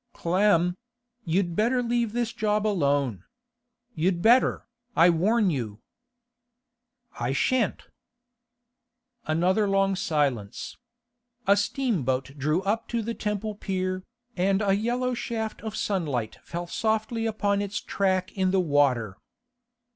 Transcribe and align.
'Clem—you'd 0.13 1.55
better 1.55 1.83
leave 1.83 2.11
this 2.11 2.33
job 2.33 2.65
alone. 2.65 3.23
You'd 3.93 4.19
better, 4.19 4.65
I 4.95 5.11
warn 5.11 5.51
you.' 5.51 5.79
'I 7.19 7.33
shan't,' 7.33 7.83
Another 9.27 9.67
long 9.67 9.95
silence. 9.95 10.75
A 11.45 11.55
steamboat 11.55 12.31
drew 12.35 12.63
up 12.63 12.87
to 12.87 13.03
the 13.03 13.13
Temple 13.13 13.53
Pier, 13.53 14.01
and 14.35 14.63
a 14.63 14.73
yellow 14.75 15.13
shaft 15.13 15.61
of 15.61 15.75
sunlight 15.75 16.39
fell 16.41 16.65
softly 16.65 17.27
upon 17.27 17.61
its 17.61 17.79
track 17.79 18.31
in 18.35 18.49
the 18.49 18.59
water. 18.59 19.19